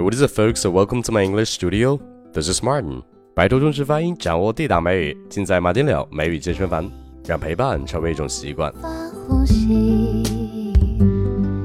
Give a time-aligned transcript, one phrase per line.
[0.00, 0.64] What is it, folks?
[0.64, 2.00] Welcome to my English studio.
[2.32, 3.02] This is Martin.
[3.34, 6.90] 摆脱中式发音，掌握地道美语，尽在马丁了美语健身房，
[7.26, 8.72] 让陪伴成为一种习惯。
[8.80, 10.22] 发呼吸，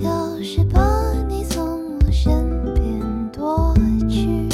[0.00, 3.72] 有时把你从我身边夺
[4.08, 4.48] 去。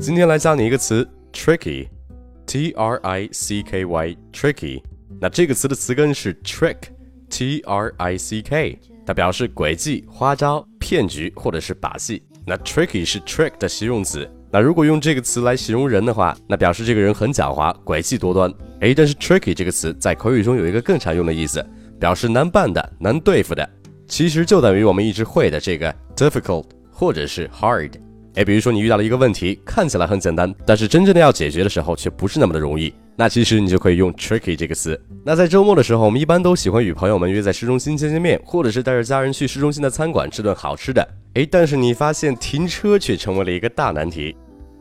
[0.00, 4.82] 今天来教你一个词，tricky，t r i c k y，tricky。
[5.20, 12.20] 那这个词的词根是 trick，t r i c k，它表示诡计、花招、骗局或者是把戏。
[12.44, 14.28] 那 tricky 是 trick 的形容词。
[14.50, 18.52] 那如果用这个词来形容人的话，那表示这个人很狡猾、诡计多端。
[18.80, 21.64] 诶，但是 tricky 这个词在口语中有一个更常用的意思，
[22.00, 23.70] 表示难办的、难对付的，
[24.08, 27.92] 其实就等于我们一直会的这个 difficult 或者是 hard。
[28.34, 34.98] 哎，比如说你遇到了一个问题，看起来很简单，但是真正的要解决的时候却不是那么的容易，那其实你就可以用 tricky 这个词。
[35.22, 41.06] 那在周末的时候，我们一般都喜欢与朋友们约在市中心见见面，或者是带着家人去市中心的餐馆吃顿好吃的。
[41.34, 44.34] 哎，但是你发现停车却成为了一个大难题。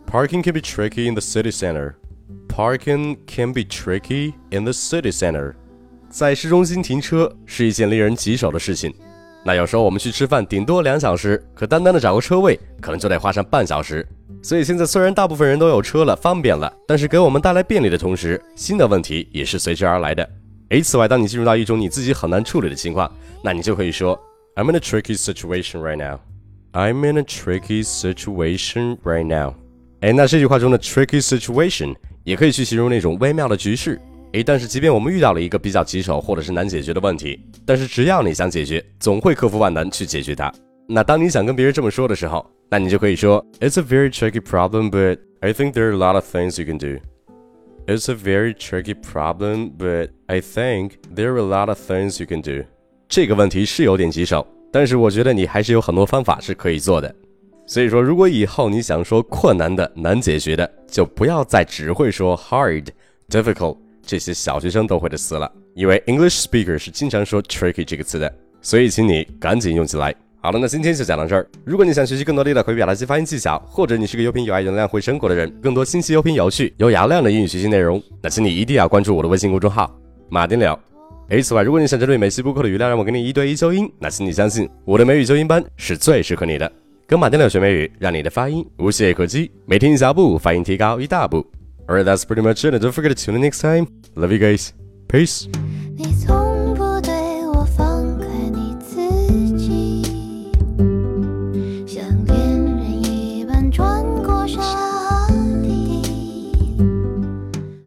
[0.10, 1.96] Parking can be tricky in the city center.
[2.48, 5.56] Parking can be tricky in the city center.
[6.10, 8.94] 在市中心停车是一件令人棘手的事情。
[9.44, 14.08] 那有时候我们去吃饭，顶多两小时，可单单的找个车位，可能就得花上半小时。
[14.42, 20.28] 所以现在虽然大部分人都有车了，方便了，但是给我们带来便利的同时，新的问题也是随之而来的。
[20.70, 23.12] 诶，此外，当你进入到一种你自己很难处理的情况，
[23.44, 24.18] 那你就可以说
[24.56, 26.20] I'm in a tricky situation right now.
[26.72, 29.56] I'm in a tricky situation right now.
[30.02, 31.94] 诶，那这句话中的 tricky situation
[32.24, 34.00] 也可以去形容那种微妙的局势。
[34.34, 40.54] 诶，但是即便我们遇到了一个比较棘手或者是难解决的问题，但是只要你想解决，总会克服万难去解决它。
[40.88, 46.78] 那当你想跟别人这么说的时候，那你就可以说，It's a very tricky problem, but I think there are a lot of things you can
[46.78, 47.00] do.
[47.88, 52.28] It's a very tricky problem, but I think there are a lot of things you
[52.28, 52.66] can do.
[53.08, 57.14] 这个问题是有点棘手，但是我觉得你还是有很多方法是可以做的。
[57.66, 62.88] 所以说，如果以后你想说困难的、难解决的，就不要再只会说 hard、
[63.30, 63.78] difficult。
[64.04, 68.32] 这些小学生都会的词了，因为 English speaker 是经常说 tricky 这个词的，
[68.62, 70.16] 所以请你赶紧用起来。
[70.42, 71.46] 好了，那今天就讲到这儿。
[71.66, 79.94] 如果你想学习更多地道口语表达及发音技巧，或者你是个有品有爱、有能量、会生活的人，更多清晰、有品、有趣、有雅量的英语学习内容，那请你一定要关注我的微信公众号
[80.30, 80.80] 马丁聊。
[81.28, 86.72] 诶，此外，如果你想针对每期播客的语料让我给你一对一纠音，那请你相信我的美语纠音班是最适合你的。
[87.06, 91.46] 跟马丁聊学美语，让你的发音无懈可击，每天一小步，发音提高一大步。
[91.86, 92.76] Alright, that's pretty much it.
[92.76, 93.88] Don't forget to tune in next time.
[94.16, 94.70] Love you guys.
[95.10, 95.48] Peace.